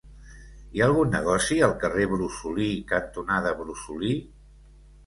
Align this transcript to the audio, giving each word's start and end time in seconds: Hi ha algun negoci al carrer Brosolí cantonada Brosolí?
Hi 0.77 0.81
ha 0.81 0.87
algun 0.89 1.13
negoci 1.17 1.59
al 1.67 1.75
carrer 1.85 2.09
Brosolí 2.15 2.71
cantonada 2.95 3.57
Brosolí? 3.63 4.15